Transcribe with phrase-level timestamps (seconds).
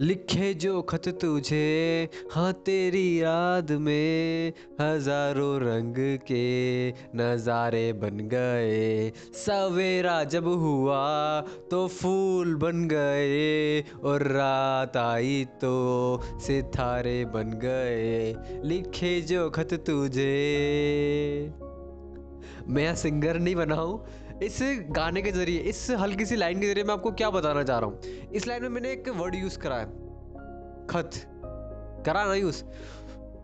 [0.00, 10.22] लिखे जो खत तुझे हाँ तेरी याद में हज़ारों रंग के नज़ारे बन गए। सवेरा
[10.24, 11.40] जब हुआ
[11.70, 20.32] तो फूल बन गए और रात आई तो सितारे बन गए। लिखे जो खत तुझे,
[22.68, 24.02] मैं सिंगर नहीं बना हूँ।
[24.42, 24.58] इस
[24.90, 27.90] गाने के ज़रिए, इस हल्की सी लाइन के ज़रिए मैं आपको क्या बताना चाह रहा
[27.90, 29.84] हूँ। इस लाइन में मैंने एक वर्ड यूज़ करा है,
[30.90, 31.10] खत।
[32.06, 32.62] करा ना यूज़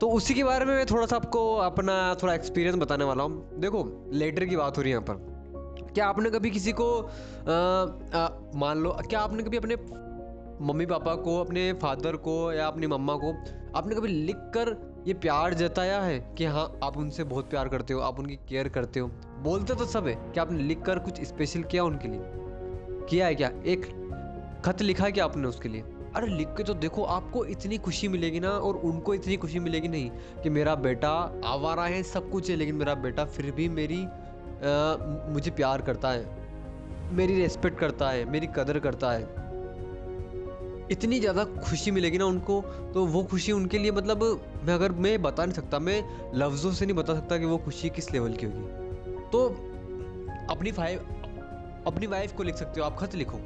[0.00, 3.60] तो उसी के बारे में मैं थोड़ा सा आपको अपना थोड़ा एक्सपीरियंस बताने वाला हूँ।
[3.60, 6.86] देखो लेटर की बात हो रही है यहाँ पर। क्या आपने कभी किसी को
[8.58, 9.76] मान लो, क्या आपने कभी अपने
[10.62, 13.32] मम्मी पापा को, अपने फादर को या अपनी मम्मा को,
[13.76, 14.70] आपने कभी लिख कर
[15.08, 18.68] ये प्यार जताया है कि हाँ आप उनसे बहुत प्यार करते हो आप उनकी केयर
[18.68, 19.06] करते हो।
[19.42, 22.20] बोलते तो सब है कि आपने लिख कर कुछ स्पेशल किया उनके लिए।
[23.10, 23.50] किया है क्या?
[23.66, 23.86] एक
[24.64, 25.80] खत लिखा है क्या आपने उसके लिए।
[26.16, 29.88] अरे लिख के तो देखो आपको इतनी खुशी मिलेगी ना और उनको इतनी खुशी मिलेगी
[29.88, 30.10] नहीं
[30.42, 31.10] कि मेरा बेटा
[31.44, 36.10] आवारा है सब कुछ है लेकिन मेरा बेटा फिर भी मेरी आ, मुझे प्यार करता
[36.10, 39.47] है मेरी रेस्पेक्ट करता है मेरी कदर करता है।
[40.92, 42.60] इतनी ज़्यादा खुशी मिलेगी ना उनको
[42.94, 44.22] तो वो खुशी उनके लिए मतलब
[44.64, 46.02] मैं अगर मैं बता नहीं सकता, मैं
[46.34, 49.46] लफ्ज़ों से नहीं बता सकता कि वो खुशी किस लेवल की होगी। तो
[50.50, 51.06] अपनी फाइव
[51.86, 53.38] अपनी वाइफ को लिख सकते हो, आप खत लिखो।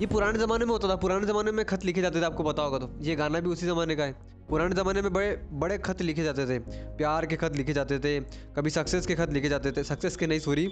[0.00, 2.62] ये पुराने ज़माने में होता था, पुराने ज़माने में खत लिखे जाते थे, आपको पता
[2.62, 4.14] होगा तो। ये गाना भी उसी ज़माने का है।
[4.48, 6.58] पुराने ज़माने में बड़े बड़े खत लिखे जाते थे।
[6.98, 8.18] प्यार के खत लिखे जाते थे,
[8.56, 10.68] कभी सक्सेस के खत लिखे जाते थे। सक्सेस के नहीं सॉरी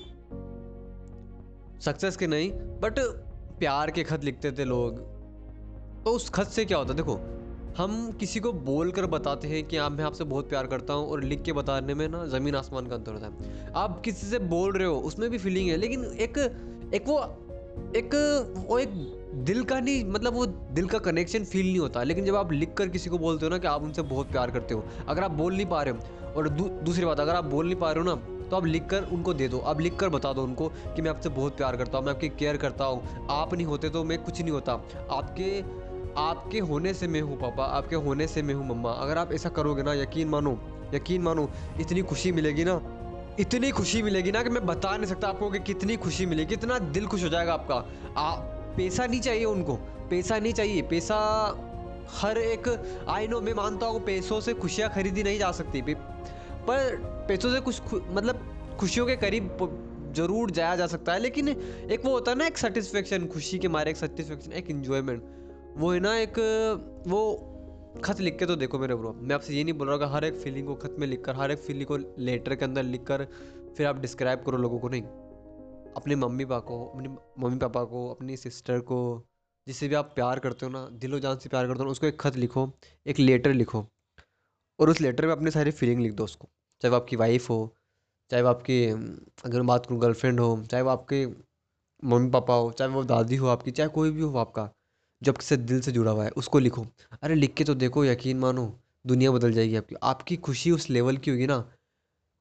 [1.82, 2.98] सक्सेस के नहीं बट
[3.58, 5.13] प्यार के खत लिखते थे लोग।
[6.05, 6.97] तो उस खत से क्या होता है?
[6.97, 7.20] देखो
[7.77, 11.08] हम किसी को बोल कर बताते हैं कि आप मैं आपसे बहुत प्यार करता हूँ
[11.11, 14.38] और लिख के बताने में ना ज़मीन आसमान का अंतर होता है। आप किसी से
[14.38, 16.38] बोल रहे हो उसमें भी फीलिंग है लेकिन एक
[16.94, 17.19] एक वो
[17.96, 18.14] एक
[18.69, 18.92] वो एक
[19.44, 22.74] दिल का नहीं मतलब वो दिल का कनेक्शन फील नहीं होता। लेकिन जब आप लिख
[22.74, 25.30] कर किसी को बोलते हो ना कि आप उनसे बहुत प्यार करते हो अगर आप
[25.30, 28.05] बोल नहीं पा रहे हो और दू, दूसरी बात अगर आप बोल नहीं पा रहे
[28.05, 30.68] हो ना तो आप लिख कर उनको दे दो। आप लिख कर बता दो उनको
[30.68, 33.89] कि मैं आपसे बहुत प्यार करता हूँ मैं आपकी केयर करता हूँ। आप नहीं होते
[33.90, 34.73] तो मैं कुछ नहीं होता।
[35.11, 35.62] आपके
[36.19, 39.48] आपके होने से मैं हूँ पापा आपके होने से मैं हूँ मम्मा। अगर आप ऐसा
[39.48, 40.58] करोगे ना यकीन मानो
[40.95, 41.48] यकीन मानो
[41.80, 42.80] इतनी खुशी मिलेगी ना
[43.41, 46.79] इतनी खुशी मिलेगी ना कि मैं बता नहीं सकता आपको कि कितनी खुशी मिलेगी कितना
[46.79, 47.75] दिल खुश हो जाएगा आपका।
[48.17, 48.35] आ,
[48.77, 49.75] पैसा नहीं चाहिए उनको
[50.11, 51.17] पैसा नहीं चाहिए। पैसा
[52.13, 52.69] हर एक
[53.08, 56.96] आई नो मैं मानता हूँ पैसों से खुशियाँ खरीदी नहीं जा सकती। पर
[57.29, 58.46] पैसों से कुछ मतलब
[58.81, 62.58] खुशियों के करीब ज़रूर जाया जा सकता है लेकिन एक वो होता है ना एक
[62.58, 65.23] सेटिस्फेक्शन खुशी के मारे एक सेटिस्फेक्शन एक इन्जॉयमेंट
[65.77, 66.39] वो है ना एक,
[67.07, 67.51] वो
[68.05, 70.24] खत लिख के तो देखो मेरे ब्रो मैं आपसे ये नहीं बोल रहा कि हर
[70.24, 73.05] एक फीलिंग को खत में लिख कर हर एक फीलिंग को लेटर के अंदर लिख
[73.05, 73.24] कर
[73.77, 75.02] फिर आप डिस्क्राइब करो लोगों को, नहीं।
[75.96, 79.23] अपने मम्मी पापा को, अपनी मम्मी पापा को, अपनी सिस्टर को,
[79.67, 82.07] जिससे भी आप प्यार करते हो ना, दिलो जान से प्यार करते हो ना, उसको
[82.07, 82.73] एक खत लिखो,
[83.07, 83.86] एक लेटर लिखो।
[84.80, 86.48] और उस लेटर में अपनी सारी फीलिंग लिख दो उसको।
[86.83, 87.74] चाहे वो आपकी वाइफ हो,
[88.30, 88.86] चाहे वो आपकी,
[89.45, 91.27] अगर मैं बात करूँ गर्लफ्रेंड हो, चाहे वो आपके
[92.05, 94.70] मम्मी पापा हो, चाहे वो दादी हो आपकी, चाहे कोई भी हो आपका।
[95.24, 96.86] जो आपके दिल से जुड़ा हुआ है उसको लिखो।
[97.23, 98.67] अरे लिख के तो देखो यकीन मानो
[99.05, 101.64] दुनिया बदल जाएगी आपकी। आपकी खुशी उस लेवल की होगी ना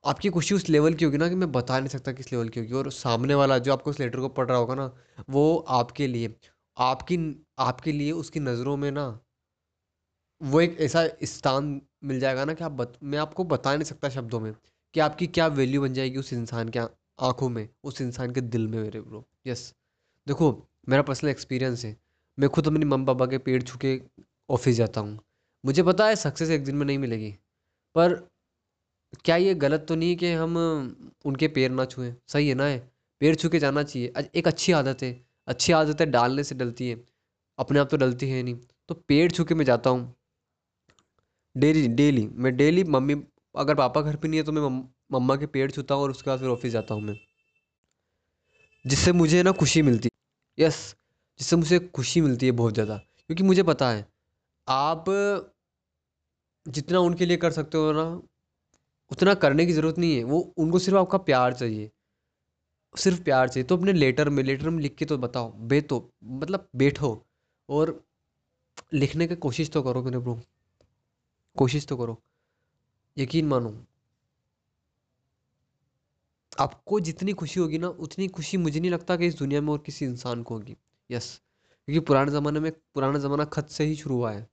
[0.04, 2.60] आपकी खुशी उस लेवल की होगी ना कि मैं बता नहीं सकता किस लेवल की
[2.60, 4.92] होगी। और सामने वाला जो आपको उस लेटर को पढ़ रहा होगा ना
[5.30, 6.36] वो आपके लिए
[6.78, 7.18] आपकी
[7.60, 9.08] आपके लिए उसकी नज़रों में ना
[10.42, 14.10] वो एक ऐसा स्थान मिल जाएगा ना कि आप बत, मैं आपको बता नहीं सकता
[14.10, 14.54] शब्दों में
[14.94, 18.68] कि आपकी क्या वैल्यू बन जाएगी उस इंसान के आँखों में उस इंसान के दिल
[18.68, 19.74] में मेरे ब्रो यस
[20.28, 20.52] देखो
[20.90, 21.96] मेरा पर्सनल एक्सपीरियंस है।
[22.38, 24.00] मैं खुद अपनी मम्मी पापा के पेड़ छू के
[24.50, 25.20] ऑफ़िस जाता हूँ।
[25.64, 27.30] मुझे पता है सक्सेस एक दिन में नहीं मिलेगी,
[27.96, 28.14] पर
[29.26, 30.58] क्या ये गलत तो नहीं कि हम
[31.26, 32.14] उनके पैर ना छुएँ?
[32.28, 32.78] सही है ना है
[33.22, 35.12] पैर छू के जाना चाहिए। एक अच्छी आदत है।
[35.48, 36.96] अच्छी आदतें डालने से डलती है।
[37.60, 38.56] अपने आप तो डलती है नहीं।
[38.90, 40.14] तो पेड़ छू के मैं जाता हूँ।
[41.56, 43.16] डेली डेली, मैं डेली मम्मी,
[43.56, 44.70] अगर पापा घर पे नहीं है तो मैं
[45.12, 47.16] मम्मा के पेड़ छूता हूँ और उसके बाद फिर ऑफ़िस जाता हूँ मैं।
[48.86, 50.10] जिससे मुझे ना खुशी मिलती।
[50.58, 50.96] यस
[51.40, 54.06] जिससे मुझे खुशी मिलती है बहुत ज़्यादा। क्योंकि मुझे पता है,
[54.68, 55.06] आप
[56.66, 58.04] जितना उनके लिए कर सकते हो ना,
[59.12, 61.92] उतना करने की ज़रूरत नहीं है। वो, उनको सिर्फ़ आपका प्यार चाहिए।
[62.96, 66.68] सिर्फ़ प्यार चाहिए। तो अपने लेटर में लेटर में लिख के तो बताओ, बेतो मतलब
[66.76, 67.14] बैठो
[67.70, 68.00] और
[68.94, 70.40] लिखने की कोशिश तो करो मेरे ब्रो।
[71.56, 72.18] कोशिश तो करो।
[73.18, 73.76] यकीन मानो।
[76.60, 79.84] आपको जितनी खुशी होगी ना, उतनी खुशी मुझे नहीं लगता कि इस दुनिया में और
[79.86, 80.76] किसी इंसान को होगी।
[81.10, 81.30] यस
[81.88, 84.48] क्योंकि पुराने ज़माने में, पुराना ज़माना खत से ही शुरू हुआ है।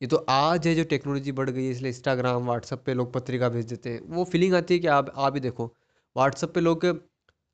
[0.00, 3.48] ये तो आज है जो टेक्नोलॉजी बढ़ गई है, इसलिए इंस्टाग्राम व्हाट्सअप पे लोग पत्रिका
[3.48, 5.66] भेज देते हैं। वो फीलिंग आती है कि आप आप ही देखो।
[6.16, 6.86] व्हाट्सअप पे लोग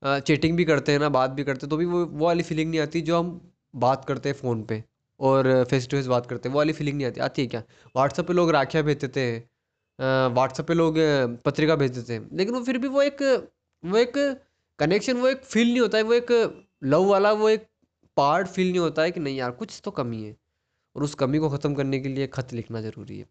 [0.03, 2.71] चैटिंग भी करते हैं ना, बात भी करते हैं तो भी वो वो वाली फीलिंग
[2.71, 3.41] नहीं आती जो हम
[3.77, 4.83] बात करते हैं फ़ोन पे
[5.21, 7.62] और फेस टू फेस बात करते हैं। वो वाली फीलिंग नहीं आती। आती है क्या?
[7.97, 10.95] व्हाट्सअप पे लोग राखियाँ भेज देते हैं। व्हाट्सअप पे लोग
[11.45, 13.23] पत्रिका भेज देते हैं। लेकिन वो फिर भी वो एक
[13.85, 14.12] वो एक
[14.79, 16.33] कनेक्शन वो एक फील नहीं होता है। वो एक
[16.85, 17.67] लव वाला, वो एक
[18.20, 20.37] पार्ट फील नहीं होता है कि नहीं यार, कुछ तो कमी है।
[20.96, 23.26] और उस कमी को ख़त्म करने के लिए खत लिखना ज़रूरी है।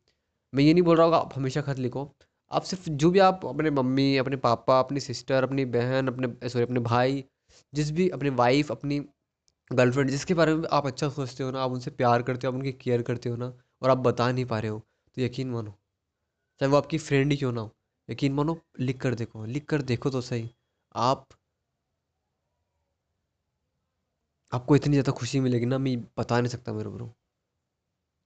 [0.53, 2.09] मैं ये नहीं बोल रहा हूँ आप हमेशा खत लिखो।
[2.51, 6.63] आप सिर्फ़ जो भी आप अपने मम्मी, अपने पापा, अपनी सिस्टर अपनी बहन, अपने सॉरी
[6.65, 7.23] अपने भाई,
[7.73, 8.99] जिस भी अपनी वाइफ अपनी
[9.71, 12.59] गर्लफ्रेंड जिसके बारे में आप अच्छा सोचते हो ना, आप उनसे प्यार करते हो, आप
[12.59, 14.79] उनकी केयर करते हो ना, और आप बता नहीं पा रहे हो
[15.17, 15.71] तो यकीन मानो,
[16.61, 17.71] चाहे वो आपकी फ्रेंड ही क्यों ना हो,
[18.09, 20.49] यकीन मानो, लिख कर देखो, लिख कर देखो तो सही।
[20.95, 21.27] आप
[24.51, 27.13] आपको इतनी ज़्यादा खुशी मिलेगी ना, मैं बता नहीं सकता मेरे ब्रो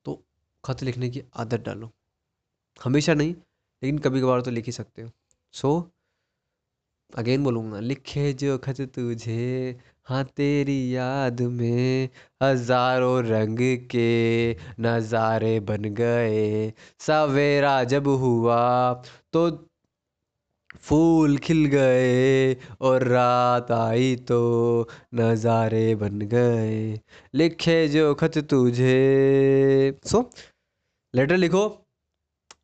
[0.05, 0.21] तो
[0.63, 1.91] खत लिखने की आदत डालो।
[2.81, 5.09] हमेशा नहीं, लेकिन कभी कभार तो लिख ही सकते हो।
[5.53, 5.91] सो
[7.13, 12.09] अगेन बोलूँगा, लिखे जो खत तुझे हाँ तेरी याद में
[12.43, 13.59] हज़ारों रंग
[13.91, 18.93] के नज़ारे बन गए। सवेरा जब हुआ
[19.33, 19.49] तो
[20.83, 24.39] फूल खिल गए और रात आई तो
[25.15, 26.99] नज़ारे बन गए।
[27.33, 30.29] लिखे जो खत तुझे। सो
[31.13, 31.67] लेटर लिखो।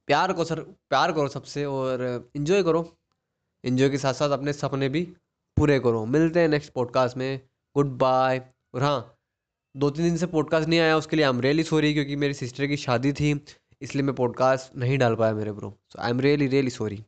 [0.07, 2.81] प्यार को सर, प्यार करो सबसे और इन्जॉय करो।
[3.63, 5.03] इन्जॉय के साथ साथ अपने सपने भी
[5.57, 7.39] पूरे करो। मिलते हैं नेक्स्ट पॉडकास्ट में।
[7.75, 8.41] गुड बाय
[8.73, 9.15] और हाँ
[9.75, 12.33] दो तीन दिन से पॉडकास्ट नहीं आया, उसके लिए आई एम रियली सॉरी क्योंकि मेरी
[12.33, 13.39] सिस्टर की शादी थी,
[13.81, 17.03] इसलिए मैं पॉडकास्ट नहीं डाल पाया मेरे bro so I am really really sorry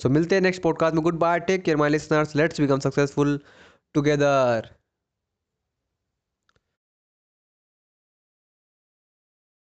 [0.00, 1.02] so मिलते हैं नेक्स्ट पॉडकास्ट में.
[1.18, 3.38] Goodbye take care my listeners let's become successful
[3.94, 4.68] together